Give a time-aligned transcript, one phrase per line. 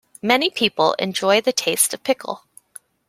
[0.23, 2.45] Many people enjoy the taste of pickle.